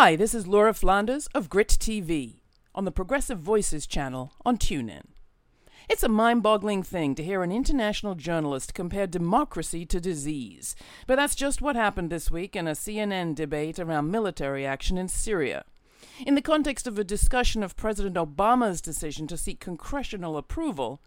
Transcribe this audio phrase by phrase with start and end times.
[0.00, 2.36] Hi, this is Laura Flanders of Grit TV
[2.72, 5.06] on the Progressive Voices channel on TuneIn.
[5.88, 10.76] It's a mind boggling thing to hear an international journalist compare democracy to disease,
[11.08, 15.08] but that's just what happened this week in a CNN debate around military action in
[15.08, 15.64] Syria.
[16.24, 21.02] In the context of a discussion of President Obama's decision to seek congressional approval,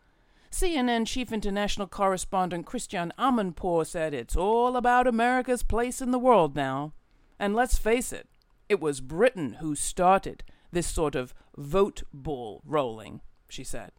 [0.51, 6.57] CNN chief international correspondent Christiane Amanpour said it's all about America's place in the world
[6.57, 6.91] now.
[7.39, 8.27] And let's face it,
[8.71, 13.91] it was Britain who started this sort of vote ball rolling, she said.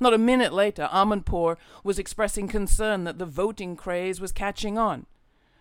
[0.00, 5.04] Not a minute later, Amanpour was expressing concern that the voting craze was catching on.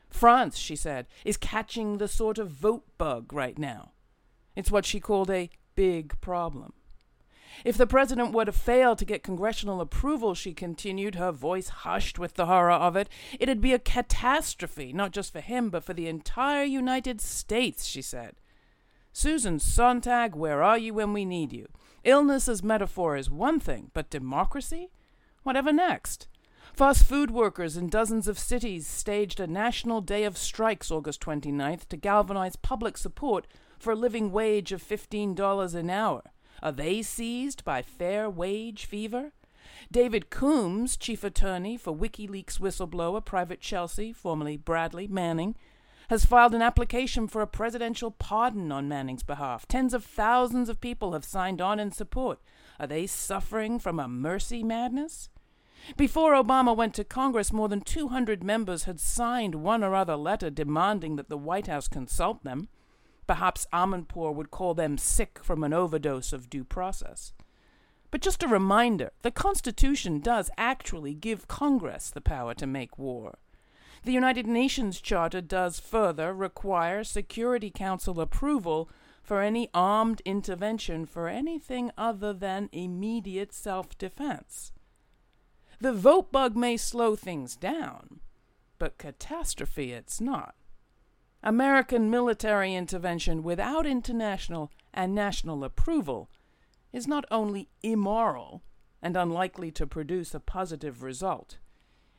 [0.09, 3.91] France, she said, is catching the sort of vote bug right now.
[4.55, 6.71] It's what she called a big problem.
[7.63, 12.19] If the president were to fail to get congressional approval, she continued, her voice hushed
[12.19, 15.93] with the horror of it, it'd be a catastrophe, not just for him, but for
[15.93, 18.35] the entire United States, she said.
[19.17, 21.69] Susan Sontag, where are you when we need you?
[22.03, 24.89] Illness as metaphor is one thing, but democracy?
[25.43, 26.27] Whatever next?
[26.73, 31.87] Fast food workers in dozens of cities staged a national day of strikes August 29th
[31.87, 33.47] to galvanize public support
[33.79, 36.21] for a living wage of $15 an hour.
[36.61, 39.31] Are they seized by fair wage fever?
[39.89, 45.55] David Coombs, chief attorney for WikiLeaks whistleblower Private Chelsea, formerly Bradley Manning,
[46.09, 49.67] has filed an application for a presidential pardon on Manning's behalf.
[49.67, 52.39] Tens of thousands of people have signed on in support.
[52.79, 55.29] Are they suffering from a mercy madness?
[55.97, 60.49] Before Obama went to Congress, more than 200 members had signed one or other letter
[60.49, 62.69] demanding that the White House consult them.
[63.27, 67.33] Perhaps Amanpour would call them sick from an overdose of due process.
[68.11, 73.37] But just a reminder the Constitution does actually give Congress the power to make war.
[74.05, 78.87] The United Nations Charter does further require Security Council approval
[79.23, 84.71] for any armed intervention for anything other than immediate self defense.
[85.81, 88.19] The vote bug may slow things down,
[88.77, 90.53] but catastrophe it's not.
[91.41, 96.29] American military intervention without international and national approval
[96.93, 98.61] is not only immoral
[99.01, 101.57] and unlikely to produce a positive result,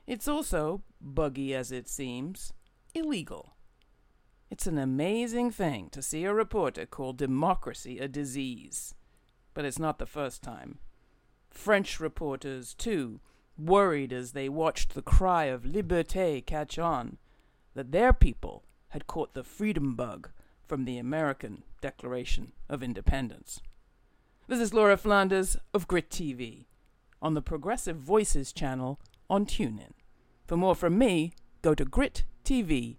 [0.06, 2.52] it's also, buggy as it seems,
[2.94, 3.56] illegal.
[4.50, 8.94] It's an amazing thing to see a reporter call democracy a disease.
[9.54, 10.78] But it's not the first time.
[11.50, 13.20] French reporters, too,
[13.58, 17.18] worried as they watched the cry of liberté catch on,
[17.74, 20.30] that their people had caught the freedom bug
[20.66, 23.60] from the American Declaration of Independence.
[24.46, 26.66] This is Laura Flanders of Grit TV
[27.20, 29.92] on the Progressive Voices channel on TuneIn.
[30.46, 32.96] For more from me, go to grittv.org.